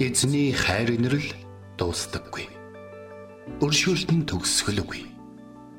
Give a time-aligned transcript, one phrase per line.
[0.00, 1.28] Эзний хайр инрэл
[1.76, 2.46] дуустдаггүй.
[3.60, 5.04] Өршөөлт нь төгсгөлгүй.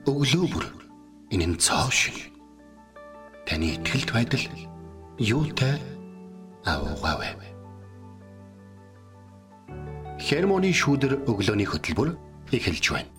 [0.06, 0.66] Өглөө бүр
[1.34, 2.30] энэ нь цоо шиг.
[3.50, 4.46] Таны ихтгэлт байдал
[5.18, 5.82] юутай
[6.70, 7.50] аавгаавэ.
[10.22, 12.14] Хермоны шүүдэр өглөөний хөтөлбөр
[12.54, 13.10] эхэлж байна.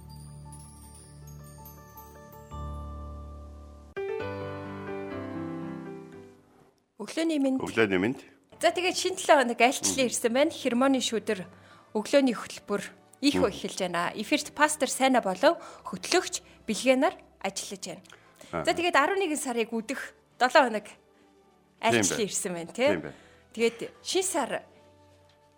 [7.02, 7.58] Өглөөний минь.
[7.58, 8.16] Өглөөний минь.
[8.62, 10.54] За тэгээд шинэ 7 хоног альчлан ирсэн байна.
[10.54, 11.50] Хермоны шүүдэр
[11.98, 12.82] өглөөний хөтөлбөр
[13.18, 14.14] их эхэлж байна.
[14.14, 18.62] Эфирт пастор Сайна болов хөтлөгч бэлгэнаар ажиллаж байна.
[18.62, 20.86] За тэгээд 11 сарыг үдэх 7 хоног
[21.82, 23.02] альчлан ирсэн байна тий.
[23.50, 24.62] Тэгээд шинэ сар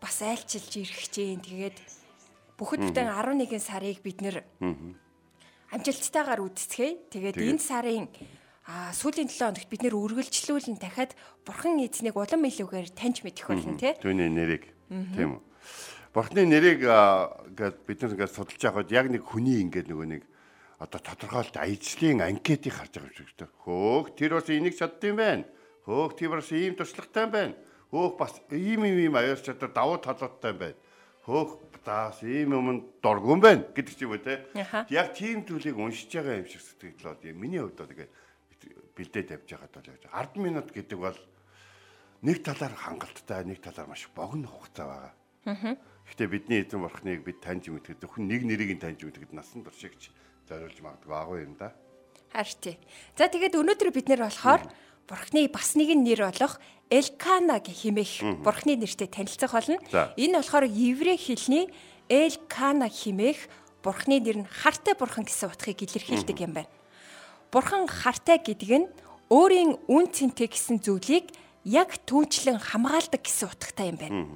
[0.00, 1.76] бас айлчилж ирэх чинь тэгээд
[2.56, 4.40] бүхэд бүтэн 11 сарыг бид нэр
[5.76, 7.12] амжилттайгаар үдцгээе.
[7.12, 8.08] Тэгээд энэ сарын
[8.64, 11.12] а сүүлийн 7 хоногт бид нэр үргэлжлүүлэн дахиад
[11.44, 13.92] бурхан эзнийг улам илүүгээр таньж мэдэх болно тий.
[14.00, 15.42] Түүний нэрийг тийм үү.
[16.14, 20.22] Бурханы нэрийг гээд бид нар ингээд судалж байхад яг нэг хүний ингээд нөгөө нэг
[20.80, 23.50] одоо тодорхойлт ажлын анкетыг харж байгаа юм шиг дээ.
[23.66, 25.44] Хөөх тэр бас энийг чаддсан байна.
[25.84, 27.54] Хөөх тэр бас ийм туршлагатай байна.
[27.90, 30.78] Хөөх бас ийм ийм ийм аюул чадвар давуу талуудтай байна.
[31.26, 31.50] Хөөх
[31.84, 32.66] бас ийм юм
[33.02, 34.46] дургуун байна гэдэг ч юм уу те.
[34.88, 38.12] Яг тийм зүйлийг уншиж байгаа юм шиг сэтгэл бол миний хувьд бол ингээд
[38.94, 41.18] бэлдээд явж байгаад бол 10 минут гэдэг бол
[42.22, 45.12] нэг талаар хангалттай, нэг талаар маш богино хугацаа
[45.44, 45.76] байгаа.
[46.08, 48.00] Гэхдээ бидний эзэн бурхныг бид таньж мэддэг.
[48.00, 50.08] Зөвхөн нэг нэрийг нь таньж мэддэг насан туршигч
[50.48, 51.72] зориулж магадгүй агуу юм да.
[52.32, 52.76] Харин тий.
[53.16, 54.62] За тэгээд өнөөдөр бид нэр болохоор
[55.08, 56.60] бурхны бас нэгэн нэр болох
[56.92, 59.80] Элкана гэх химээх бурхны нэртэй танилцах болно.
[60.16, 61.72] Энэ болохоор еврей хэлний
[62.08, 63.48] Элкана химээх
[63.80, 66.72] бурхны нэр нь хартай бурхан гэсэн утгыг илэрхийлдэг юм байна.
[67.54, 68.86] Бурхан хартай гэдэг нь
[69.30, 71.30] өөрийн үн цэнтэй гэсэн зүйлийг
[71.62, 74.26] яг түүнчлэн хамгаалдаг гэсэн утгатай юм байна.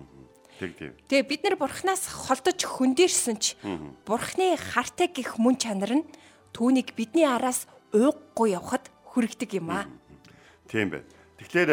[0.62, 0.94] Тэг тийм.
[1.10, 3.58] Тэгээ бид нар бурхнаас холдож хөндөрсөн ч
[4.06, 6.06] бурхны хартай гих мөн чанар нь
[6.54, 9.90] түүнийг бидний араас ууггүй явахад хүрэгдэг юм аа.
[10.70, 11.06] Тийм байна.
[11.42, 11.70] Тэгэхээр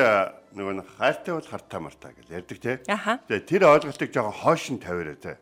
[0.57, 2.77] нөгөө хайртай бол хартай мартаа гэж ярьдаг тий.
[2.89, 5.38] Тэгээ тэр ойлголтыг жоохон хойш нь тавиараа тий.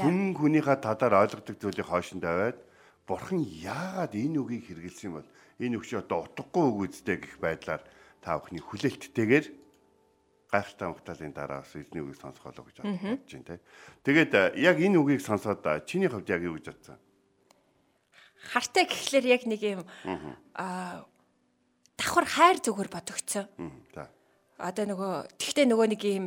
[0.00, 2.64] Хүн хүнийхээ тадаар ойлгодог зүйлийг хойш нь тавиад
[3.06, 5.28] бурхан яагаад энэ үгийг хэрэгэлсэн бол
[5.60, 7.82] энэ өгч одоо утгагүй үг үздэй гэх байдлаар
[8.24, 9.46] та бүхний хүлээлттэйгээр
[10.50, 13.60] гайхалтай мухталын дараагаас эзний үгийг сонсох болоо гэж бодож байна те.
[14.06, 16.98] Тэгээд яг энэ үгийг сонсоод чиний хувьд яг юу гэж бодсон?
[18.54, 19.82] Хартай гэхлээр яг нэг юм
[20.54, 21.06] аа
[21.98, 23.46] давхар хайр зүгээр бодогцсон.
[23.94, 24.10] За.
[24.58, 26.26] Одоо нөгөө тэгтээ нөгөө нэг юм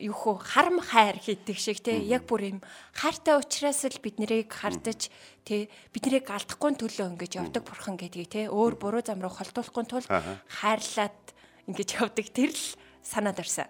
[0.00, 2.58] юу хөө харам хайр хийдэг шиг те яг бүр юм
[2.96, 5.12] хайртай учраас л бид нарыг хардаж
[5.44, 9.84] те бид нарыг алдахгүй төлөө ингэж явдаг бурхан гэдгийг те өөр буруу зам руу холдуулахгүй
[9.84, 11.20] тул хайрлаад
[11.68, 12.66] ингэж явдаг тэр л
[13.04, 13.68] санаад ирсэн.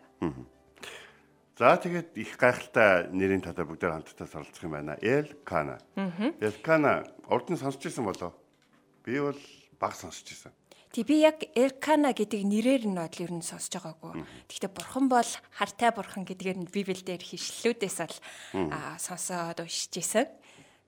[1.61, 4.97] За тэгээд их гайхалтай нэрийн талаар бүгдээр хамтдаа суралцах юм байна.
[5.05, 5.77] Эл Кана.
[6.41, 8.33] Эл Кана урд нь сонсч ирсэн болоо.
[9.05, 9.37] Би бол
[9.77, 10.57] баг сонсч ирсэн.
[10.91, 14.27] Тэг би яг Элкана гэдэг нэрээр нь бол ер нь сонсож байгаагүй.
[14.51, 18.19] Гэхдээ бурхан бол хартай бурхан гэдгээр нь Библиэлд хишлэлүүдээс бол
[18.99, 20.27] сонсоод уншиж исэн.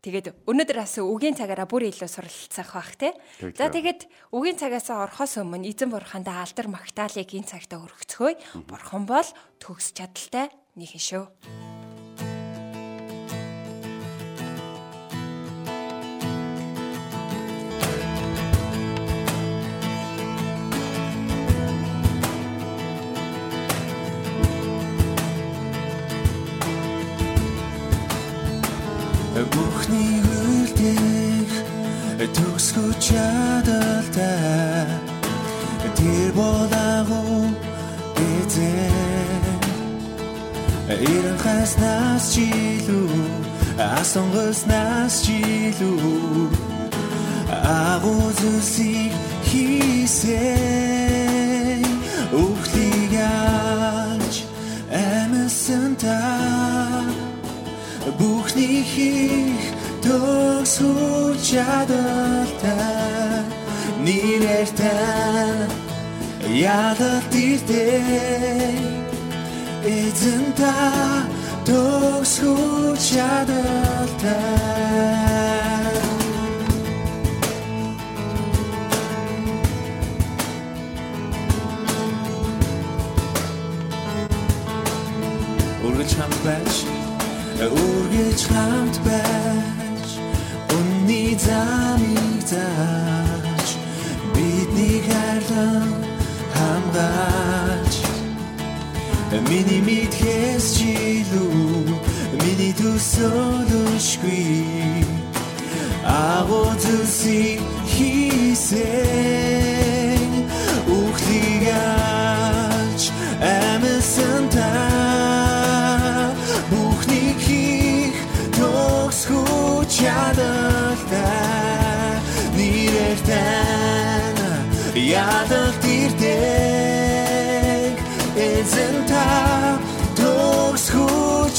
[0.03, 3.15] Тэгээд өнөөдөр бас үгийн цагаараа бүр илүү суралцах бах те.
[3.55, 8.67] За тэгээд үгийн цагаас орохоос өмнө эзэн бурхандаа алдар магтаалыг энэ цагтаа өргөцгөөе.
[8.67, 9.29] Бурхан бол
[9.63, 11.72] төгс чадaltaй нэгэн шүү.
[32.37, 34.87] Төгсгөө чадaltaй
[35.97, 37.23] Тэр болаагу
[38.17, 39.61] эзэн
[40.93, 43.43] Ирэн хаснаас чилүү
[43.79, 46.51] асонгоснаас чилүү.
[47.53, 49.13] Агуу зүйлсийг
[49.49, 50.33] хийсэн
[52.33, 54.35] Өхлийг яаж
[54.89, 56.21] амсан та
[58.19, 59.72] бүхний хийх
[60.05, 63.43] төгсгөл чадaltaй
[64.05, 65.71] нэрэртэн
[66.51, 67.87] ядалт ирдэ
[69.97, 70.75] эзэн та
[71.67, 74.53] төгсгөл чадaltaй
[85.87, 86.75] Үргэлж хамт байж
[87.63, 89.72] үргэлж хамт байж үнний
[91.53, 93.69] замыг зааж
[94.35, 95.91] бидний хайрлан
[96.57, 97.97] хамгаалж
[99.49, 101.61] Миний мэдхээс чилүү
[102.43, 104.49] Миний төсөөлөшгүй
[106.05, 107.61] Агуу зүсийг
[107.93, 109.13] хийсэн
[110.97, 111.65] Үхлийг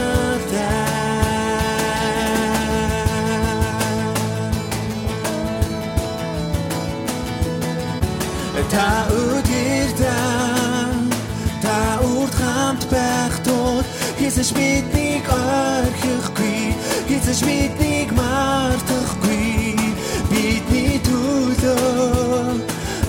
[8.77, 10.07] Та өдөртөө
[11.65, 13.81] та урд хамт байх тул
[14.19, 16.77] Хизэж биднийг орхихгүй
[17.09, 19.81] Хизэж биднийг мартахгүй
[20.29, 22.61] Бидний төлөө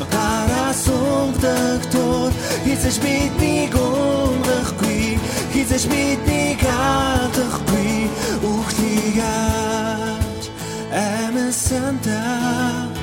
[0.08, 2.32] гараа сунгдаг тул
[2.64, 5.20] Хизэж биднийг унгахгүй
[5.52, 8.08] Хизэж биднийг алдахгүй
[8.40, 10.48] Үхлийг аж
[10.96, 12.97] амсантаа Бүхний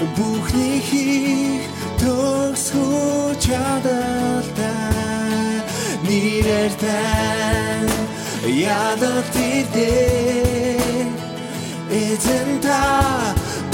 [0.00, 1.68] хийх
[2.00, 4.80] төгсгөө чадалтай
[6.04, 7.92] Нэрээр тань
[8.48, 11.08] ядалт ирдэг
[11.92, 12.80] Эзэн та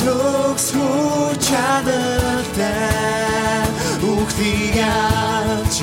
[0.02, 2.66] төгсгөө чадалтай
[4.02, 5.76] Үхлийг аж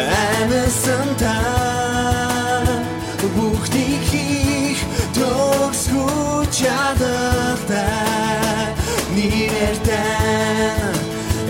[0.00, 1.36] амсан та
[3.36, 4.80] Бүхний хийх
[5.12, 8.03] төгсгөө чадалтай
[9.14, 10.98] Нэрээр тань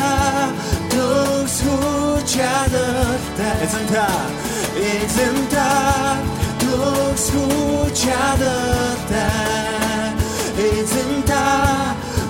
[0.91, 3.55] төгсгөө чадалтай.
[3.65, 4.07] Эзэн та
[4.79, 5.67] Эзэн та
[6.61, 9.27] төгсгөө чадалтай.
[10.55, 11.45] Эзэн та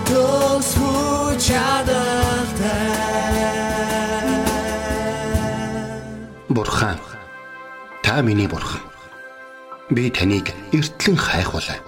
[0.10, 2.90] төгсгөө чадалтай.
[6.50, 6.98] Бурхан
[8.02, 8.89] та миний бурхан.
[9.90, 11.82] Би таныг эртлэн хайхвалаа.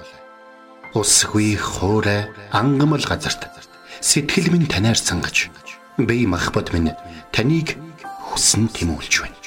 [0.97, 3.45] Усгүй хоорой ангамл газарт
[4.01, 5.53] сэтгэл минь танаар сангаж
[6.01, 6.97] би махбат минь
[7.29, 9.37] таныг хүсн тимүүлж байна.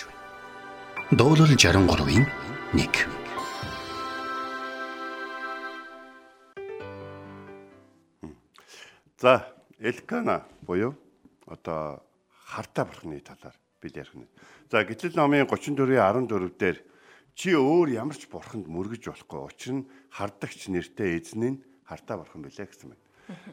[1.11, 2.31] Дуурал 63-ийн
[2.79, 3.15] 1
[9.19, 10.95] За, Элкана буюу
[11.47, 12.07] одоо
[12.47, 14.31] хартаа бурхны талаар бид ярих нь.
[14.71, 16.94] За, Гитлэл номын 34-ийн 14 дээр
[17.35, 19.41] чи өөр ямар ч бурханд мөргөж болохгүй.
[19.43, 23.03] Учир нь хардагч нэртэй эзэн нь хартаа бурхан билээ гэсэн байна.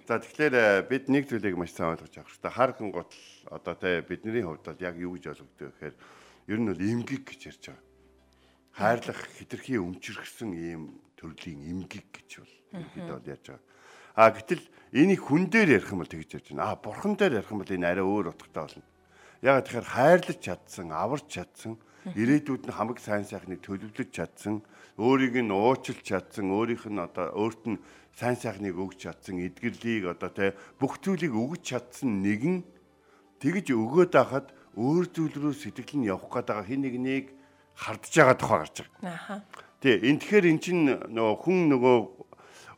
[0.06, 2.52] За, тэгэхээр э, бид нэг зүйлийг маш сайн ойлгож авах хэрэгтэй.
[2.52, 5.96] Хар гэн гутал одоо тэ бидний хувьд бол яг юу гэж ойлгогдөө гэхээр
[6.52, 7.84] ер нь бол эмгэг гэж ярьж байгаа.
[8.76, 13.66] Хайрлах хитрхи өмчөргсөн ийм төрлийн эмгэг гэж бол ерөнхийдөө бол ярьж байгаа.
[14.12, 16.68] А гэтэл энийг хүн дээр ярих юм бол тэгж ярьж байна.
[16.68, 18.84] А бурхан дээр ярих юм бол энэ арай өөр утгатай болно.
[19.40, 24.62] Ягаад тэгэхээр хайрлаж чадсан, аварч чадсан, ирээдүйд нь хамаг сайн сайхныг төлөвлөж чадсан,
[24.98, 27.82] өөрийг нь уучлж чадсан, өөрийнх нь одоо өөрт нь
[28.18, 32.66] сайн сайхныг өгч чадсан, эдгэрлийг одоо тэ бүх зүйлийг өгч чадсан нэгэн
[33.42, 37.26] тэгж өгөөд байхад өөр зүйл рүү сэтгэл нь явах гээд байгаа хин нэгнийг
[37.76, 39.14] хардж байгаа тухай гарч байгаа.
[39.14, 39.36] Аха.
[39.82, 41.98] Тий, энэ тэгэхээр эн чинь нөгөө хүн нөгөө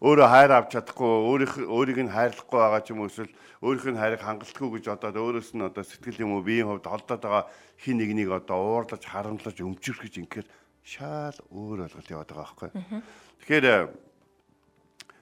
[0.04, 3.32] өөрөө хайр авч чадахгүй, өөрийнх өөрийг нь хайрлахгүй байгаа ч юм уу эсвэл
[3.64, 7.24] өөрийнх нь хайрыг хангалтгүй гэж одоо өөрөөс нь одоо сэтгэл юм уу биеийн хувьд холдоод
[7.24, 7.48] байгаа
[7.80, 10.48] хин нэгнийг одоо уурлаж, харамлаж, өмчөрөх гэж ингээр
[10.84, 12.70] шал өөр ойлголт яваад байгаа байхгүй.
[13.48, 13.66] Тэгэхээр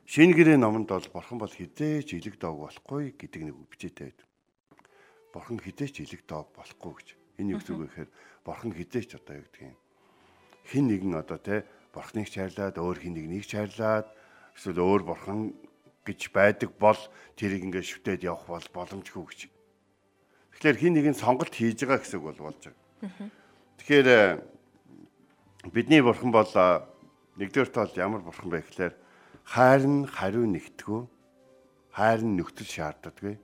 [0.10, 4.28] шинэ гэрээ номонд бол бурхан бол хизээч илэг доог болохгүй гэдэг нэг бичээтэй байдаг.
[5.30, 7.08] Бурхан хизээч илэг доог болохгүй гэж.
[7.38, 8.10] Энэ юу гэсэн үг вэ гэхээр
[8.42, 9.78] бурхан хизээч одоо юу гэдэг юм.
[10.66, 14.10] Хин нэгэн одоо те бурхныг чарлаад өөр хин нэгнийг чарлаад
[14.62, 15.58] эсвэл өөр бурхан
[16.06, 16.98] гэж байдаг бол
[17.34, 19.41] тэрийг ингээд шүтээд явах бол боломжгүй гэж.
[20.53, 23.30] Тэгэхээр хин нэгэн сонголт хийж байгаа гэсэн үг бол болж байгаа.
[23.82, 24.22] Тэгэхээр э,
[25.74, 26.86] бидний бурхан бол э,
[27.41, 28.94] нэгдүгээр тал ямар бурхан бэ гэхээр
[29.50, 31.01] хайр нь хариу нэгтгүү
[31.98, 33.41] хайр нь нөхцөл шаарддаггүй.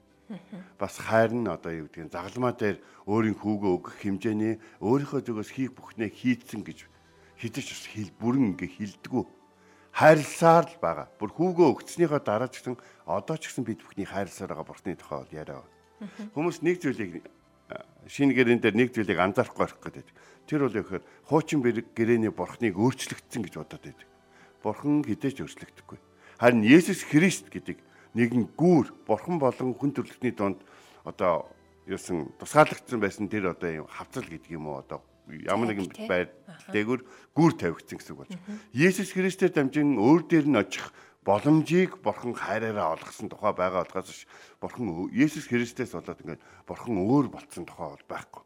[0.77, 2.77] Бас хайр нь одоо юу гэдгийг загалмаа дээр
[3.09, 6.85] өөрийн хүүгөө өгөх хэмжээний өөрийнхөө зүгээс хийх бүхнээ хийцэн гэж
[7.41, 9.23] хідэж бас хэл бүрэн ингээ хилдэггүй
[9.97, 11.07] хайрласаар л байгаа.
[11.17, 12.77] Бүр хүүгөө өгцснийхаа дараа ч гэсэн
[13.09, 15.65] одоо ч гэсэн бид бүхний хайрласаар байгаа бурхны тухай бол яриа.
[16.37, 17.25] Хүмүүс нэг зүйлийг
[18.05, 20.07] шинэ гэрэн дээр нэг зүйлийг анзаарахгүй байх гэдэг.
[20.45, 21.59] Тэр бол ихээр хуучин
[21.97, 24.07] гэрээний бурхныг өөрчлөгдсөн гэж бодоод байдаг.
[24.61, 25.97] Бурхан хідээж өөрчлөгдөхгүй.
[26.37, 27.81] Харин Есүс Христ гэдэг
[28.13, 30.61] нэгэн гүүр бурхан болон хүн төрлөختний донд
[31.01, 31.49] одоо
[31.89, 36.31] юусан тусгаарлагдсан байсан тэр одоо юм хавцал гэдэг юм уу одоо ямар нэгэн байр
[36.71, 37.01] дээгүр
[37.35, 38.33] гүүр тавигдсан гэсэн үг болж.
[38.73, 40.91] Есүс Христээр дамжин өөр дээр нь очих
[41.27, 44.23] боломжийг бурхан хайраараа олгосон тухай байгаа болохоос
[44.63, 48.43] бурхан Есүс Христээс болоод ингээд бурхан өөр болцсон тухай бол байхгүй.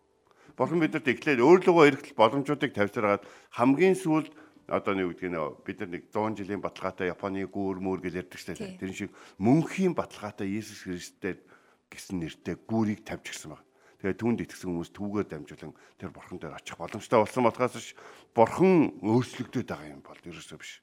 [0.57, 3.23] Бурхан бидэнд эхлээд өөрлөгөө эргэл боломжуудыг тавьсараад
[3.53, 4.33] хамгийн сүүлд
[4.65, 8.39] одоо нэг үгдгийг нөө бид нар нэг 100 жилийн баталгаатай Японы гүүр мөр гэж ярьдаг
[8.39, 8.79] шүү дээ.
[8.81, 11.37] Тэр шиг мөнхийн баталгаатай Есүс Христээр
[11.91, 13.70] гэсэн нэртэй гүүрийг тавьчихсан байна.
[14.01, 17.93] Тэгээ түүнд итгэсэн хүмүүс түүгээр дамжуулан тэр бурхан дээр очих боломжтой болсон болохоос ш
[18.33, 20.81] бурхан өөрчлөгдөд байгаа юм бол ерөөсөө биш.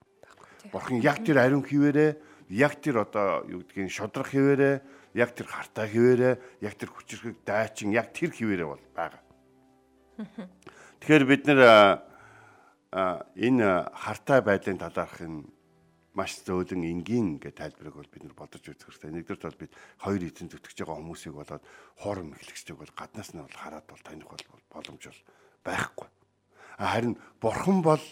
[0.71, 2.15] Бурхан яг тэр ариун хിവэрэ
[2.55, 4.71] яг тэр одоо юу гэдгийг шодрох хിവэрэ
[5.19, 9.23] яг тэр хартаа хിവэрэ яг тэр хүчрхэг дайчин яг тэр хിവэрэ бол байгаа.
[11.03, 11.61] Тэгэхээр бид нэр
[13.35, 13.67] энэ
[13.99, 15.43] хартаа байдлын талаарх энэ
[16.19, 19.15] маш зөөлөн энгийн ингээд тайлбарыг бол бид нар бодож үзэх хэрэгтэй.
[19.15, 19.73] Нэгдүгээр бол бид
[20.03, 21.65] хоёр эзэн зүтгэж байгаа хүмүүсийг болоод
[22.03, 24.45] хоорон мэхлэгчдэг бол гаднаас нь бол хараад бол таних бол
[24.75, 25.23] боломж бол
[25.63, 26.09] байхгүй.
[26.83, 28.03] Харин бурхан бол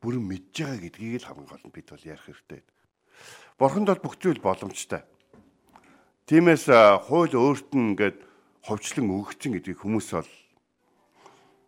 [0.00, 2.62] бүрэн мэдж байгаа гэдгийг л хамгийн гол нь бид бол ярих хэрэгтэй.
[3.60, 5.04] Бурханд бол бүх зүйл боломжтой.
[6.28, 6.68] Тиймээс
[7.08, 8.18] хууль өөрт нь ингээд
[8.64, 10.32] ховчлон өгөгдсөн гэдгийг хүмүүс бол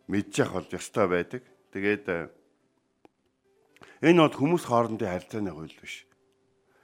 [0.09, 1.41] мэдж явах бол ёстой байдаг.
[1.73, 2.05] Тэгээд
[4.01, 6.05] Энэ бол хүмүүс хоорондын харилцааны хууль биш.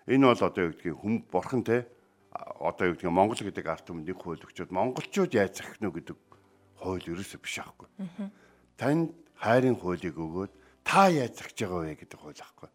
[0.07, 1.87] Энэ бол одоо юу гэдгийг хүм бурхан те
[2.35, 6.17] одоо юу гэдгийг Монгол гэдэг арт түмэнд нэг хууль өгчөөд монголчууд яаж захих нь гэдэг
[6.79, 7.87] хууль ерөөсөө биш аахгүй.
[8.75, 10.51] Танд хайрын хуулийг өгөөд
[10.83, 12.69] та яаж захиж байгаа вэ гэдэг хууль аахгүй.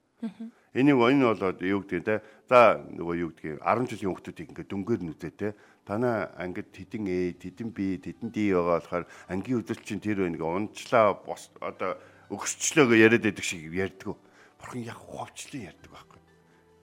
[0.74, 5.00] Энийг энэ болоод юу гэдэг те за нөгөө юу гэдгийг 10 жилийн хүүхдүүдийг ингээд дүнгээр
[5.04, 5.48] нүзээ те
[5.88, 10.38] танаа ангид тэдэн ээ тэдэн би тэдэн ди байгаа болохоор ангийн үзэл чинь тэр байна
[10.38, 11.96] гэ унчлаа бос одоо
[12.30, 14.14] өгсчлөө гэж яриад байдаг шиг ярьдгүү
[14.60, 16.20] бурхан яг ховчлон ярьдаг байхгүй.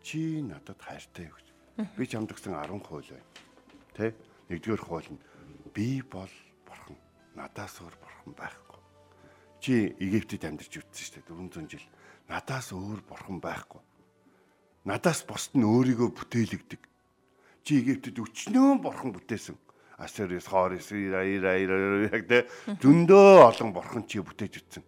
[0.01, 1.47] Чи надад хайртай юу гэж.
[1.95, 3.29] Би чамд өгсөн 10 хууль байна.
[3.93, 4.15] Тэ?
[4.49, 5.21] Нэгдүгээр хууль нь
[5.71, 6.33] би бол
[6.65, 6.97] бурхан.
[7.37, 8.81] Надаас өөр бурхан байхгүй.
[9.61, 11.85] Чи Египтэд амьдарч үтсэн шүү дээ 400 жил.
[12.27, 13.81] Надаас өөр бурхан байхгүй.
[14.89, 16.81] Надаас бусд нь өөрийгөө бүтээлэгдэг.
[17.61, 19.57] Чи Египтэд өчнөө бурхан бүтээсэн.
[19.97, 22.45] Асерис, Хорис, Ира, Ира, Ира яг тэ
[22.81, 24.85] зөндөө олон бурхан чи бүтээж үтсэн.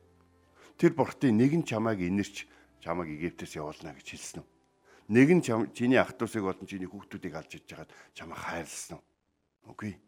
[0.79, 2.47] Тэр бурхтын нэг нь чамайг инэрч
[2.79, 4.47] чамайг Египтээс явуулна гэж хэлсэн үү?
[5.11, 5.43] Нэг нь
[5.75, 9.03] чиний ах トゥ усыг болон чиний хүүхдүүдийг алж иж хагаад чамайг хайрлсан уу?
[9.75, 9.99] Үгүй.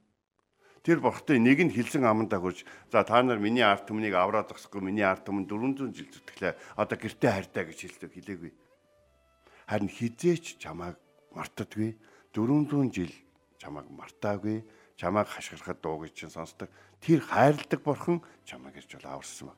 [0.79, 4.79] Тэр бурхтай нэг нь хэлсэн амандаа хурж за та нар миний арт түмнийг авраад зогсохгүй
[4.79, 8.51] миний арт түмэн 400 жил зүтгэлээ одоо гэртээ хайртай гэж хэлдэг хэлээгүй.
[9.67, 10.95] Харин хизээч чамайг
[11.35, 11.99] мартадгүй
[12.31, 13.13] 400 жил
[13.59, 14.63] чамайг мартаагүй
[14.95, 16.71] чамайг хашгирахад дуугч чинь сонсдог
[17.03, 19.55] тэр хайрладаг бурхан чамайг ирж бол аварсан ба.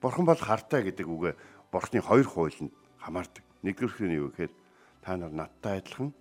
[0.00, 1.34] Бурхан бол хартай гэдэг үгээ
[1.72, 3.44] бурхны хоёр хуулинд хамаардаг.
[3.66, 4.52] Нэгдүгээрх нь юу гэхээр
[5.02, 6.14] та нар надтай адилхан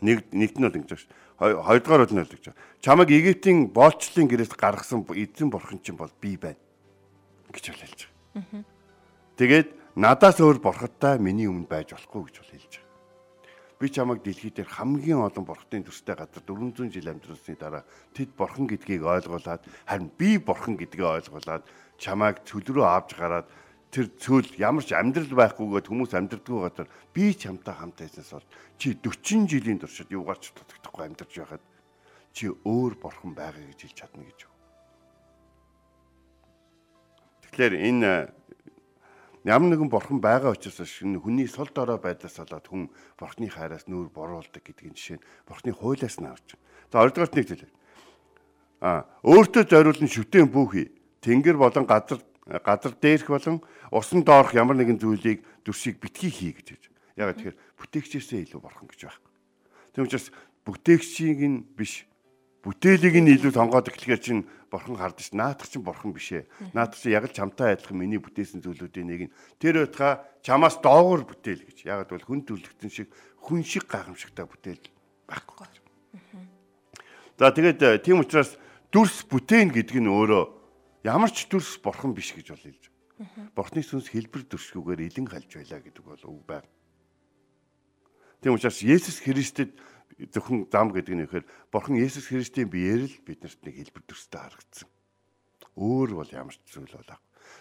[0.00, 0.90] нэг нэгт нь бол ингэж
[1.38, 1.62] байна.
[1.62, 2.60] Хоёрдугаар нь бол гэж байна.
[2.80, 6.58] Чамайг Египтийн боолчлын гэрээс гаргасан эзэн бурхан чинь бол би байна
[7.52, 8.00] гэж хэлж
[8.34, 8.64] байгаа.
[9.36, 12.86] Тэгээд надаас өөр бурхадтай миний өмнө байж болохгүй гэж бол хэлж байгаа.
[13.78, 18.66] Би чамайг дэлхий дээр хамгийн олон бурхтын төстэй газар 400 жил амьдрсны дараа тэд бурхан
[18.66, 21.62] гэдгийг ойлгуулад харин би бурхан гэдгийг ойлгуулад
[21.98, 23.50] чамайг цөл рүү авч гараад
[23.90, 28.46] тэр цөл ямар ч амьдрал байхгүйгээд хүмүүс амьдрдаггүй газар би чамтай хамт байснаас бол
[28.78, 31.64] чи 40 жилийн туршид юугаарч тутагдахгүй амьдарч байхад
[32.36, 34.46] чи өөр борхон байгаа гэж хэлж чадна гэж.
[37.48, 38.12] Тэгэхээр энэ
[39.48, 42.82] ямар нэгэн борхон байгаа учраас шинэ хүний сул дорой байдлаас болоод хүн
[43.16, 46.60] бурхны хайраас нүүр боруулдаг гэдгийн жишээ нь бурхны хуулиас нь авч.
[46.92, 47.72] За хоёрдугаар нэг зүйл.
[48.84, 50.92] А өөртөө зориулсан шүтэн бүхий
[51.28, 53.60] тэнгэр болон газар газар дээрх болон
[53.92, 56.84] усан доорх ямар нэгэн зүйлийг дүрсийг битгий хий гэж хэлж.
[57.20, 59.20] Яг тэгэхээр бүтээгчээсээ илүү борхон гэж байна.
[59.92, 60.32] Тийм учраас
[60.64, 62.08] бүтээгчийг нь биш
[62.64, 64.42] бүтээлийг нь илүү сонгоод эхлэхээр чинь
[64.72, 66.48] борхон хардаж наадах чинь борхон биш ээ.
[66.72, 71.28] Наадах чинь яг л чамтай адилхан миний бүтээсэн зүйлүүдийн нэг нь тэр байтга чамаас доогуур
[71.28, 71.84] бүтээл гэж.
[71.84, 73.12] Яг бол хүн төлөвлөлтөн шиг
[73.44, 74.84] хүн шиг гайхамшигтай бүтээл
[75.28, 75.68] байхгүй.
[77.38, 78.58] За тэгээд тийм учраас
[78.90, 80.57] дүрс бүтээн гэдэг нь өөрөө
[81.04, 82.84] ямар ч төрс бурхан биш гэж бол хэлж.
[83.54, 86.68] Бурхны сүнс хэлбэр төршгүүгээр илэн халж байлаа гэдэг бол үг байна.
[88.42, 89.74] Тийм учраас Есүс Христэд
[90.30, 94.88] зөвхөн зам гэдэг нь ихээр бурхан Есүс Христийн биеэр л биднэрт нэг хэлбэр төрстэй харагдсан.
[95.74, 97.18] Өөр бол ямар ч зүйл болоо.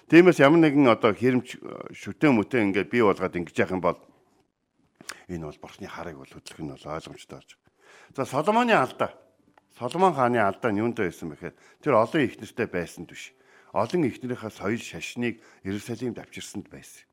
[0.10, 1.58] Тиймээс ямар нэгэн одоо хэрэмж
[1.98, 3.98] шүтэн мүтэн ингээд бий болгоод ингэж яах юм бол
[5.26, 7.52] энэ бол бурхны харыг бол хөдлөх нь бол ойлгомжтой болж.
[8.14, 9.14] За Соломоны алдаа.
[9.78, 11.56] Соломон хааны алдаа нь юундаа байсан бэхээр
[11.86, 13.34] тэр олон их нэртэй байсан түш.
[13.78, 17.06] Олон их нэрийнхээ соёл шашныг Иерусалимд авчирсанд байсан.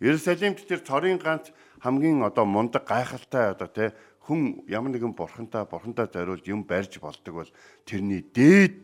[0.00, 1.52] Иерусалимд тэр цорын ганц
[1.84, 3.92] хамгийн одоо мундаг гайхалтай одоо те
[4.24, 7.50] хүн ямар нэгэн бурхантай бурхантай зориулж юм барьж болдог бол
[7.84, 8.74] тэрний дээд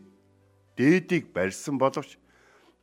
[0.77, 2.21] дээдийг барьсан боловч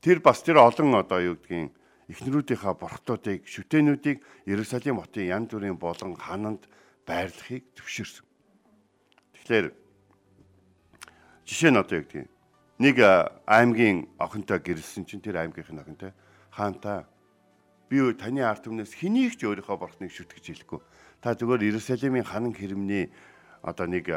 [0.03, 1.71] тэр бас тэр олон одоо юу гэдгийг
[2.11, 4.19] эхнэрүүдийнхаа бурхтуудыг шүтэнүүдийг
[4.51, 6.67] Иерусалим хотын янз бүрийн болон хананд
[7.07, 8.27] байрлахыг зөвшөөрсөн.
[9.39, 9.67] Тэгэхээр
[11.47, 12.29] жишээ нь одоо юу гэдгийг
[12.83, 12.97] нэг
[13.47, 16.13] аймгийн охинтой гэрэлсэн чинь тэр аймгийнх нь охинтой
[16.51, 17.07] хаанта
[17.93, 20.81] би таны арт түмнээс хэнийг ч өөрийнхөө бурхныг шүтгэж хэлэхгүй.
[21.21, 23.13] Та зүгээр Иерусалимийн ханан хэрэмний
[23.61, 24.09] одоо нэг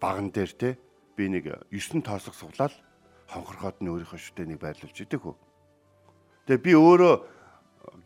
[0.00, 0.68] баган дээр те
[1.16, 2.72] би нэг 9 тоосох суглаад
[3.28, 5.36] хонхорхоод нь өөрийнхөө шүтэнийг байрлуулж идэг хөө.
[6.46, 7.14] Тэгээ би өөрөө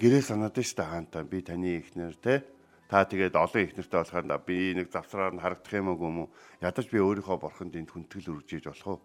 [0.01, 2.43] гэрээ санаад штэ хаантаа би таны ихнэр те
[2.89, 6.29] та тэгээд олон ихнэртэй болохоор би нэг завсраар нь харагдах юм уу юм уу
[6.61, 9.01] ядаж би өөрийнхөө бурханд энд хүндэтгэл үржиж болох уу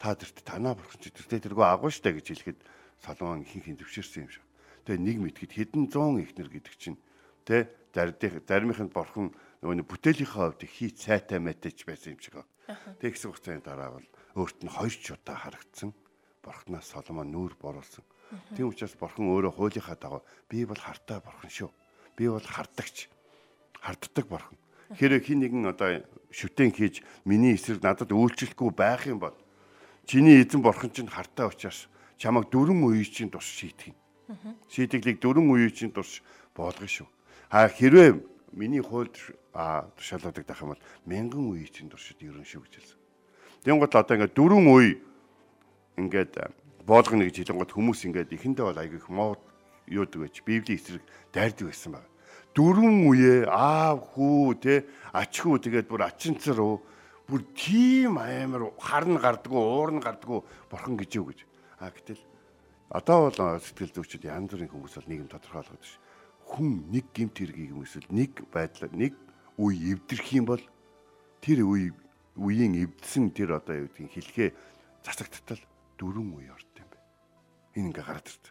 [0.00, 2.60] та тэрт танаа бурхан ч тэртээ тэргүй агуу штэ гэж хэлэхэд
[3.00, 4.44] Соломон ихэнх зөвшөөрсөн юм шиг
[4.84, 6.98] Тэгээ нэг мэдгэд хэдэн зуун ихнэр гэдэг чинь
[7.44, 12.42] тэ заримынханд борхон нөгөө бүтээлийнхээ хувьд хий цайтай мэтэж байсан юм шиг.
[12.98, 14.08] Тэг хэсэг хугацааны дараа бол
[14.40, 15.92] өөрт нь хоёр ч удаа харагдсан.
[16.40, 18.02] Борхноос Соломон нүүр боруулсан.
[18.56, 21.70] Тийм учраас борхон өөрөө хуулийнхаа дагуу би бол хартай борхон шүү.
[22.20, 23.08] Би бол хардагч.
[23.80, 24.58] Харддаг борхон.
[24.92, 29.32] Хэрэг хин нэгэн одоо шүтэн хийж миний эсрэг надад үйлчлэхгүй байх юм бол
[30.04, 31.88] чиний эзэн борхон чинь хартай учраас
[32.20, 33.96] чамайг дөрөн үе чинь тус шийтгэн.
[34.68, 36.20] Шийтгэлийг дөрвөн үеийн чинь турш
[36.52, 37.08] болгоно шүү.
[37.48, 38.20] А хэрвээ
[38.52, 39.16] миний хуульд
[39.96, 42.98] тушаалдаг дах юм бол мянган үеийн чинь туршид ерөн шүү гэж хэлсэн.
[43.64, 45.00] Тэнгууд одоо ингээд дөрвөн үе
[45.96, 46.36] ингээд
[46.84, 49.40] болгоно гэж хэлэнгууд хүмүүс ингээд ихэндээ бол айгүйх моо
[49.90, 51.02] юудаг байж библийн эсрэг
[51.34, 52.08] дайрдаг байсан байна.
[52.54, 54.74] Дөрвөн үе аав хүү те
[55.12, 56.80] ач хүү тэгээд бүр ачинцар уу
[57.28, 61.46] бүр тийм амар харн гардггүй уурн гардггүй бурхан гэж юу гэж.
[61.78, 62.22] А гэтэл
[62.90, 65.94] Одоо бол сэтгэл зүйчид янз бүрийн хүмүүс бол нийгэм тодорхойлгоод ш.
[66.42, 69.14] Хүн нэг гимт хэргийг юм эсвэл нэг байдлаар нэг
[69.54, 70.64] үе эвдэрх юм бол
[71.38, 71.94] тэр үе
[72.34, 74.50] үеийн эвдсэн тэр одоо юу гэдгийг хэлхээ
[75.06, 75.62] засагдтал
[76.02, 76.98] дөрвөн үе орд юм бэ.
[77.78, 78.44] Энэ ингээ гараад ирд.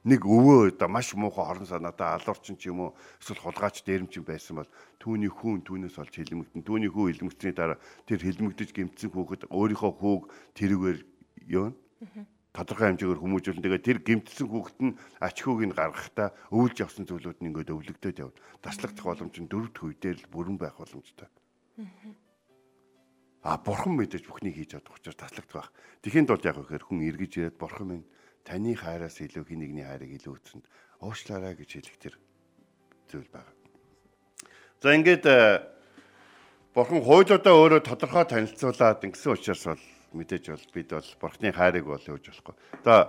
[0.00, 4.64] Нэг өвөө одоо маш муухай хорон санаатай алуурчин ч юм уу эсвэл хулгаач дээрэмчин байсан
[4.64, 7.76] бол түүний хүн түүнээс олж хэлмэгдэн түүний хүү хэлмэгдсэний дараа
[8.08, 10.22] тэр хэлмэгдэж гимтсэн хүүхэд өөрийнхөө хүүг
[10.56, 10.98] тэрүүгээр
[11.52, 11.76] юу
[12.56, 17.38] тодорхой хэмжээгээр хүмүүжүүлэн тэгээд тэр гимтсэн хүүхэд нь ач хөөг нь гаргахтаа өвлж явсан зүйлүүд
[17.44, 18.40] нь ингээд өвлөгдөд явна.
[18.58, 21.30] Таслагдах боломж нь дөрөв дэх үедээ л бүрэн байх боломжтой.
[23.46, 25.70] А бурхан мэдээж бүхнийг хийж чадах учраас таслагдах байх.
[26.02, 28.04] Тэхийн тулд яг гэхээр хүн эргэж ирээд бурхан минь
[28.44, 30.64] таны хайраас илүү хин нэгний хайрыг илүү өцөнд
[31.00, 32.14] уушлаарай гэж хэлэх тэр
[33.08, 33.52] зүйл байна.
[34.80, 35.24] За ингээд
[36.74, 39.84] бурхан хуулиудаа өөрөө тодорхой танилцуулаад ингэсэн учраас бол
[40.16, 42.54] мэдээж бол бид бол бурхны хайрыг бол өгж болохгүй.
[42.80, 43.00] Одоо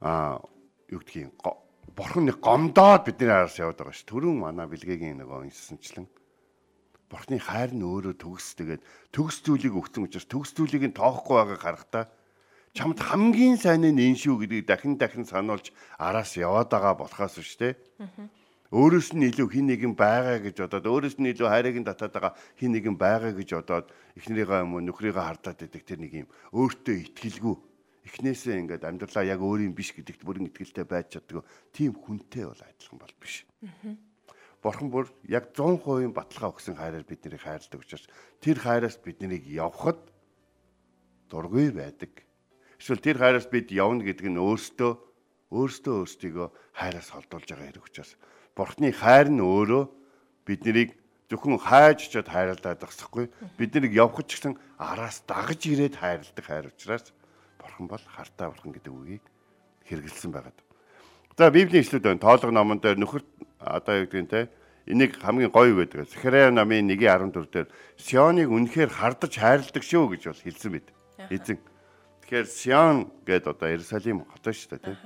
[0.00, 0.40] а
[0.90, 1.30] юу гэдгийг
[1.96, 4.04] бурхан нэг гомдоод бидний араас яваад байгаа ш.
[4.04, 6.06] Төрөн мана бэлгээгийн нөгөө инсэнчлэн
[7.08, 8.82] бурхны хайр нь өөрөө төгс тэгээд
[9.14, 12.04] төгс зүйлийг өгсөн учраас төгс зүйлийг нь тоохгүй байгааг харахтаа
[12.76, 17.72] чамд хамгийн сайн нь энэ шүү гэдгийг дахин дахин сануулж араас яваад байгаа болохоос шүү
[17.72, 17.74] дээ.
[18.68, 22.32] Өөрөөс нь илүү хин нэгэн байгаа гэж бодоод өөрөөс нь илүү хайрыг нь татаад байгаа
[22.60, 23.88] хин нэгэн байгаа гэж бодоод
[24.20, 27.56] эхнэрийнхээ юм уу нөхрийгөө хардаад идэг тэр нэг юм өөртөө итгэлгүй
[28.12, 32.98] эхнээсээ ингээд амьдралаа яг өөрийн биш гэдэгт бүрэн итгэлтэй байж чаддаг тийм хүнтэй бол адилхан
[33.00, 33.46] бол биш.
[34.60, 38.04] Бурхан бүр яг 100% баталгаа өгсөн хайраар биднийг хайрладаг учраас
[38.42, 40.02] тэр хайраас биднийг явхад
[41.30, 42.25] дургүй байдаг.
[42.80, 44.92] Эсвэл тэр хайраас бид явна гэдэг нь өөртөө
[45.52, 48.16] өөртөө өөртөө хайраас холдуулж байгаа хэрэг учраас
[48.56, 49.84] Бурхны хайр нь өөрөө
[50.44, 50.96] биднийг
[51.28, 57.12] зөвхөн хайж чад хайрлаад багсахгүй биднийг явхад ч гэсэн араас дагаж ирээд хайрладаг хайр учраас
[57.58, 59.24] Бурхан бол хартаа бурхан гэдэг үгийг
[59.88, 60.58] хэрэгэлсэн байгаад.
[61.36, 62.22] За Библийн ишлүүд байна.
[62.22, 63.22] Тоолго номон дээр нөхөр
[63.60, 64.48] одоо юу гэдгийг те
[64.86, 66.08] энийг хамгийн гоё байдаг.
[66.08, 70.88] Захария намын 1:14 дээр Сионыг үнэхээр хардаж хайрладаг шүү гэж бол хэлсэн мэт.
[71.28, 71.58] Эзэн.
[72.26, 74.98] Тэгэхээр Сион гэдэг одоо Иерусалим хот шүү дээ тийм.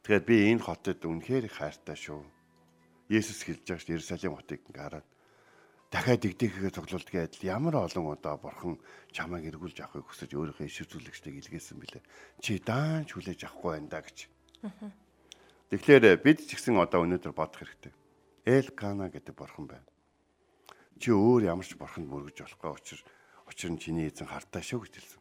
[0.00, 2.24] Тэгэхээр би энэ хотод үнэхээр хайртай шүү.
[3.12, 5.06] Есүс хэлж байгаа шүү Иерусалим хотыг ингээ хараад
[5.92, 8.80] дахиад дэгдэхээ цуглуулдгийн адил ямар олон удаа бурхан
[9.12, 12.04] чамайг эргүүлж авахыг хүсэж өөрийнхөө ишвэрлэгчтэйг илгээсэн бэлээ.
[12.40, 14.18] Чи даанч хүлээж авахгүй байна да гэж.
[15.68, 17.92] Тэгэхээр бид ч гэсэн одоо өнөөдөр бодох хэрэгтэй.
[18.48, 19.88] Эл Кана гэдэг бурхан байна.
[20.96, 23.00] Чи өөр ямар ч бурханд мөргөж болохгүй учир
[23.44, 25.20] учир нь чиний эзэн хартаа шүү гэж хэлсэн.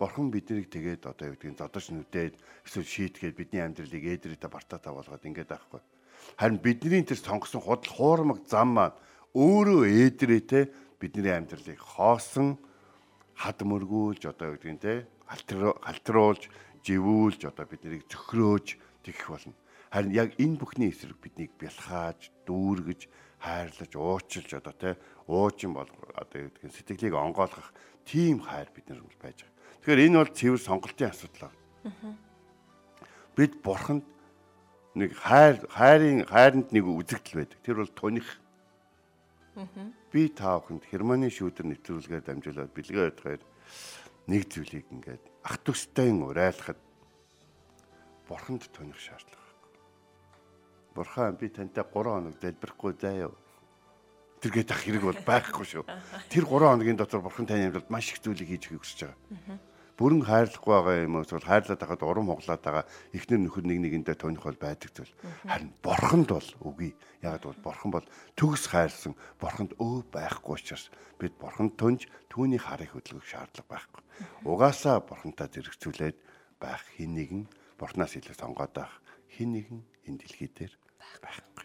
[0.00, 2.34] Бурхан биднийг тэгээд одоо юу гэдгийг зодож нүдээд
[2.64, 5.80] эсвэл шийтгээд бидний амьдралыг ээдрээтэй бартаатай болгоод ингээд байхгүй.
[6.40, 8.96] Харин бидний тэр сонгосон худал хуурмаг зам маань
[9.36, 12.56] өөрөө ээдрээтэй бидний амьдралыг хоосон
[13.36, 14.94] хад мөргүүлж одоо гэдэг нь те
[15.28, 16.48] алтруулж
[16.80, 19.52] живүүлж одоо биднийг зөхрөөж тэгэх болно.
[19.92, 23.04] Харин яг энэ бүхний эсрэг биднийг бэлхааж, дүүргэж,
[23.42, 24.90] хайрлаж, уучлж одоо те
[25.28, 27.68] уучин бол одоо гэдэг нь сэтгэлийг онгойлгох
[28.08, 29.49] тийм хайр бид нар байж.
[29.80, 32.16] Тэгэхээр энэ бол цэвэр сонголтын асуудал байна.
[33.32, 34.04] Бид бурханд
[34.92, 37.58] нэг хайр хайрын хайранд нэг үзэгдэл байдаг.
[37.64, 38.28] Тэр бол туних.
[40.12, 43.42] Би та бүхэнд Германы шүүдэр нэвтрүүлгээр дамжуулаад бэлгээ өгөхөөр
[44.28, 46.76] нэг зүйлийг ингээд ах төстэй урайлахад
[48.28, 49.48] бурханд туних шаардлага.
[50.92, 53.32] Бурхан би тантай 3 хоног залбирахгүй заяа.
[54.44, 55.84] Тэргээд ах хэрэг бол байхгүй шүү.
[56.32, 59.69] Тэр 3 хоногийн дотор бурхан таны амьдралд маш их зүйлийг хийж хүсэж байгаа
[60.00, 64.16] бүрэн хайрлахгүй байгаа юм уу эсвэл хайрлаад байхад урам хуглаад байгаа эхнэр нөхөр нэг нэгэндээ
[64.16, 65.12] тойнох бол байдаг зүйл.
[65.44, 66.96] Харин бурханд бол үгүй.
[67.20, 70.88] Яг бол бурхан бол төгс хайрлсан бурханд өө байхгүй учраас
[71.20, 74.02] бид бурханд тунж түүний харыг хөдөлгөх шаардлага байхгүй.
[74.48, 76.16] Угаасаа бурхантай зэрэгцүүлээд
[76.56, 77.44] байх хин нэгэн
[77.76, 80.72] бурхнаас илүү сонгоод байх хин нэгэн энэ дэлхий дээр
[81.20, 81.64] байхгүй.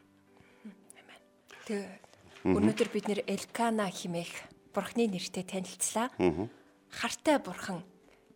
[1.71, 6.11] Тэгээ өнөөдөр бид нэр Элкана химээх бурхны нэртэй танилцлаа.
[6.91, 7.79] Хартай бурхан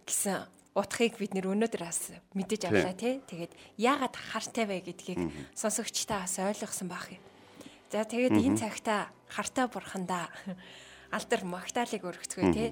[0.09, 3.21] гэсэн утгыг бид нэр өнөөдөр бас мэдэж авлаа тий.
[3.29, 5.21] Тэгээд яагаад хартай вэ гэдгийг
[5.53, 7.21] сонсогчтой бас ойлгосон байх юм.
[7.93, 10.33] За тэгээд энэ цагта хартай бурхандаа
[11.15, 12.69] алдар магтаалыг өргөцгөө тий.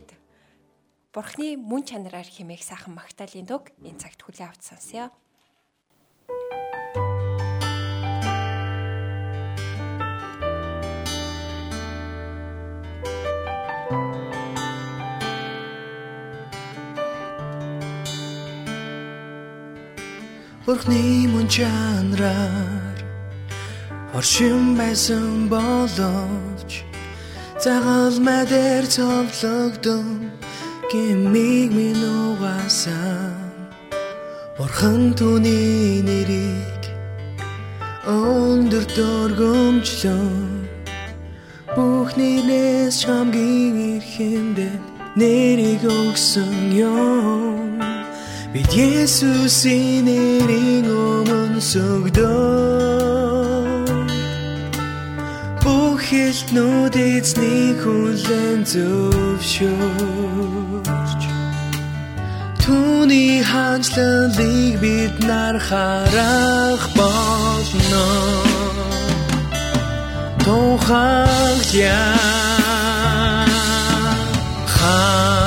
[1.13, 5.09] Бурхны мөн чанараар химээх сайхан магтаалын дуг энэ цагт хүлээ авч сонсъё.
[20.67, 22.99] Бурхны мөн чанараар
[24.17, 26.83] оршин байсан боловч
[27.63, 30.07] цагаал мэдэр цовлогдсон
[30.91, 33.47] гэмиг минь угаасан
[34.57, 36.83] Бурхан түүний нэрийг
[38.03, 40.67] өндөр дөргөмжлөн
[41.79, 44.75] Бүхнээс чамгийн эрхэндээ
[45.15, 47.86] нэрийг өгсөн юм
[48.53, 52.87] Бид Есүсийн нэрийн өмнө сүгдөө.
[55.63, 59.67] Бүхэлтнүүд эзний хүлэн зөвшөөрч.
[62.63, 68.07] Түүний хаанчлалыг бид нар харах болно.
[70.43, 71.99] Тухайля
[74.75, 75.46] Хан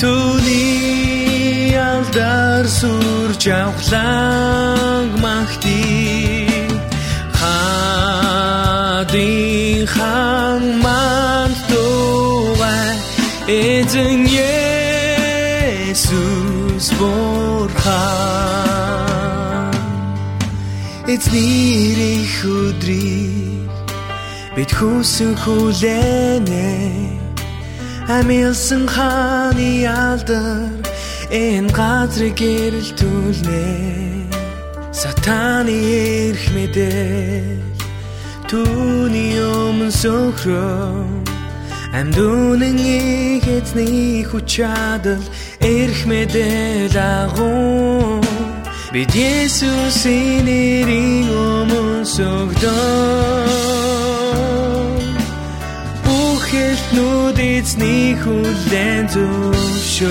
[0.00, 5.84] Түүний алдар сүрж авланг махти.
[7.36, 8.96] Хадин
[9.94, 12.96] хан манд тугай
[13.44, 14.20] эзэн
[15.92, 18.16] Есүс бурхан
[21.12, 23.55] эзний өдрийг
[24.56, 26.72] бид хүсэн хүлэнэ
[28.08, 30.72] амилсан хааны алдар
[31.28, 33.64] энэ газрыг гэрэлтүүлнэ
[34.96, 35.76] сатаны
[36.32, 37.44] эрх мэдээ
[38.48, 41.04] түүний өмнө сөхрөө
[41.98, 42.80] амдунын
[43.56, 45.24] эзний хүч чадал
[45.60, 48.24] эрх мэдэл агуу
[48.88, 54.05] бид Есүсийн нэрийн өмнө сөгдөө
[56.96, 60.08] Бүхэлтнүүд эзний хүлэн зөвшөөр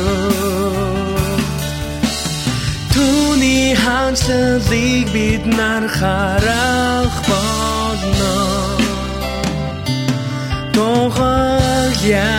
[2.94, 8.38] Түүний хаанчлалыг бид нар харах болно.
[10.76, 12.30] Тухайля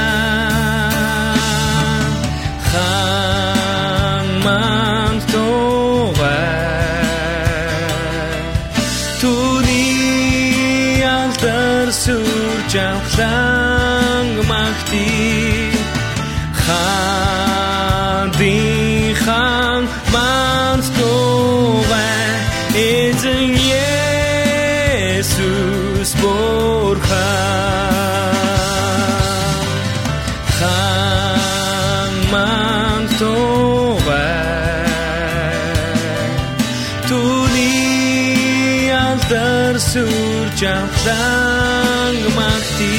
[41.07, 42.99] sang machti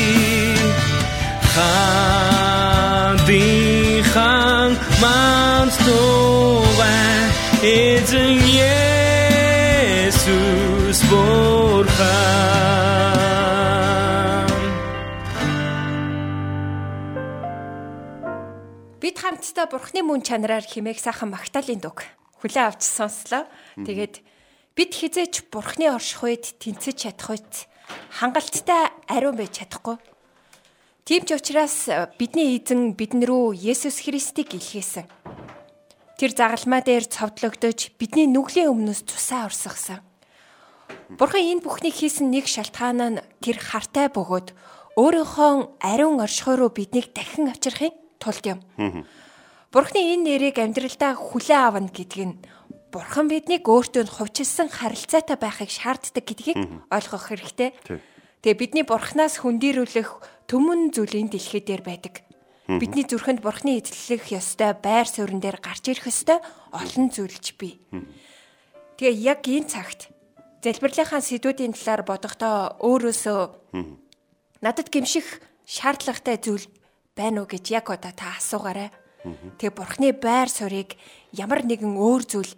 [1.51, 3.47] khan di
[4.13, 4.71] khan
[5.03, 6.95] man stova
[7.59, 10.07] eden jesus
[11.11, 12.15] borcha
[19.03, 22.07] бид хамтдаа бурхны мөн чанараар химээх сайхан магтаалын дуг
[22.39, 23.43] хүлээ авч сонслоо.
[23.81, 24.15] Тэгээд
[24.77, 27.67] бид хизээч бурхны орших үед тэнцэж чадах үед
[28.17, 29.97] хангалттай ариун байж чадахгүй.
[31.07, 31.87] Тийм ч учраас
[32.19, 35.07] бидний эзэн бидэн рүү Есүс Христийг илгээсэн.
[36.19, 40.03] Тэр загалмаа дээр цовдлогдож бидний нүглийн өмнөөс цусаа урсгасан.
[41.15, 44.51] Бурхан энэ бүхнийг хийсэн нэг шалтгаан нь тэр хартай бөгөөд
[44.99, 48.59] өөрийнхөө ариун оршихуй руу биднийг дахин авчрахын тулд юм.
[49.71, 52.35] Бурхны энэ нэрийг амьдралдаа хүлээн авна гэдг нь
[52.97, 56.57] Бурхан биднийг өөртөө хувьчилсан харилцаатай байхыг шаарддаг гэдгийг
[56.89, 57.69] ойлгох хэрэгтэй.
[58.41, 62.25] Тэгээ бидний Бурханаас хүндирүүлэх төмөн зүйлийн дэлхий дээр байдаг.
[62.65, 66.41] Бидний зүрхэнд Бурхны эзлэх ёстой байр суурин дээр гарч ирэх ёстой
[66.73, 67.77] олон зүйлч бий.
[68.97, 70.09] Тэгээ яг энэ цагт
[70.65, 73.77] залбирлынхаа сэдвүүдийн талаар бодохдоо өөрөөсөө
[74.65, 75.37] надад гимших
[75.69, 76.65] шаардлагатай зүйл
[77.13, 78.89] байна уу гэж яг одоо та асуугаарай.
[79.61, 80.97] Тэгээ бурхны байр суурийг
[81.29, 82.57] ямар нэгэн өөр зүйл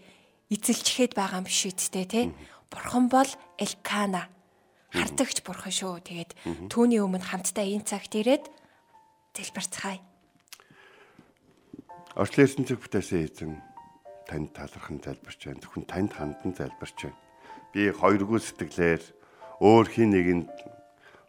[0.50, 2.26] эзэлчихэд байгаа юм биш үсттэй тий.
[2.74, 4.30] Бурхан бол Элкана.
[4.90, 6.02] Хардагч бурхан шүү.
[6.02, 6.32] Тэгээд
[6.74, 8.50] түүний өмнө хамтдаа энэ цагт ирээд
[9.38, 10.02] залбирцгаая.
[12.18, 13.54] Орчлын ертөнцөд бүтээсэн эзэн
[14.26, 15.62] танд талархан залбирч байна.
[15.62, 17.22] Зөвхөн танд хандан залбирч байна.
[17.70, 19.04] Би хоёргүй сэтгэлээр
[19.62, 20.50] өөр хин нэгэнд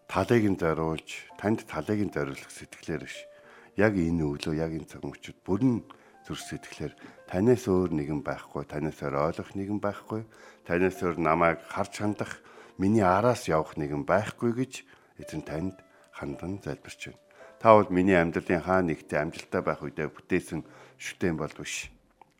[0.08, 3.28] талыг нь зориулж танд талыг нь зориулах сэтгэлээр биш.
[3.76, 5.84] Яг энэ өглөө яг энэ цаг мөчид бүрэн
[6.30, 6.94] зүрх сэтгэлээр
[7.26, 10.22] танаас өөр нэгэн байхгүй, танаас өөр ойлгох нэгэн байхгүй,
[10.62, 12.38] танаас өөр намайг харж хандах,
[12.78, 14.86] миний араас явах нэгэн байхгүй гэж
[15.18, 15.76] эзэн танд
[16.14, 17.20] хандан залбирч байна.
[17.58, 20.64] Та бол миний амьдралын хаа нэгтээ амжилттай байх үедээ бүтээсэн
[20.96, 21.90] шүтэн бол биш.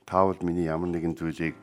[0.07, 1.59] Та бол миний ямар нэгэн зүйлийг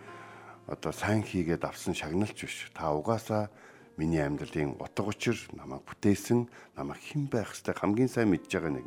[0.67, 2.69] одоо сайн хийгээд авсан шагналч биш.
[2.75, 3.49] Та угаасаа
[3.97, 6.45] миний амьдралын утга учир намайг бүтээсэн
[6.77, 8.85] намайг хэн байх ёстой хамгийн сайн мэдж байгаа нэг.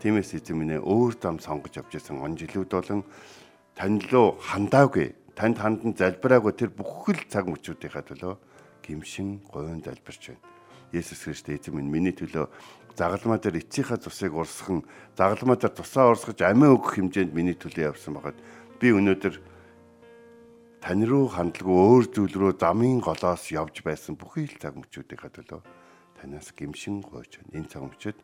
[0.00, 3.04] Тиймээс эзэн минь өөр зам сонгож авч ирсэн он жилүүд болон
[3.76, 8.34] тань руу хандаагүй танд хандан залбираагүй тэр бүхэл цаг мөчүүдийнхаа төлөө
[8.80, 10.40] гимшин говийн залбирч байна.
[10.96, 12.48] Есүс Христ эзэн минь миний төлөө
[12.96, 14.88] загалмаа дээр эцсийнхаа цусыг урсган
[15.20, 18.40] загалмаа дээр тусаа урсгаж амиа өгөх хэмжээнд миний төлөө явсан багад
[18.80, 19.36] би өнөөдөр
[20.80, 25.60] тань руу хандлаггүй өөр зүйл рүү замын голоос явж байсан бүхий л цаг мөчүүдийнхаа төлөө
[26.16, 27.52] танаас гимшин гойж байна.
[27.52, 28.18] Энэ цаг мөчөд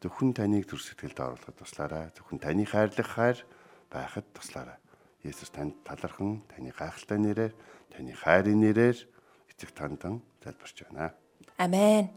[0.00, 2.08] зөвхөн таныг төр сэтгэлд оруулахад туслаарай.
[2.16, 3.38] Зөвхөн таны хайрлах хайр
[3.92, 4.80] байхад туслаарай.
[5.24, 7.52] Есүс танд талархан таны гайхалтай нэрээр,
[7.92, 8.98] таны хайрын нэрээр
[9.52, 11.12] эцэг тандан залбирч байна.
[11.60, 12.08] Амен.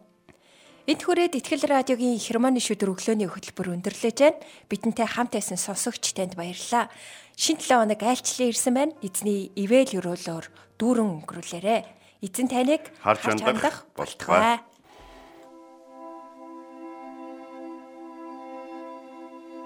[0.84, 4.39] Энд хүрээд Итгэл радиогийн Хермоны шүдэр өглөөний хөтөлбөр өндөрлөж байна.
[4.67, 6.91] Бидэнтэй хамт байсан сонсогч танд баярлалаа.
[7.39, 8.96] Шинэ 7 хоног айлчлан ирсэн байна.
[9.00, 10.46] Эзний ивэл өрөөлөөр
[10.80, 11.78] дүүрэн өнгөрүүлээрэ.
[12.24, 14.60] Эзэн таныг Харж хандах болтугай.